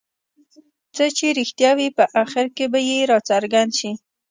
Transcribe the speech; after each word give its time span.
څه 0.95 1.05
چې 1.17 1.27
رښتیا 1.39 1.71
وي 1.77 1.87
په 1.97 2.03
اخر 2.23 2.45
کې 2.55 2.65
به 2.71 2.79
یې 2.89 2.97
راڅرګند 3.11 3.71
شي. 3.79 3.91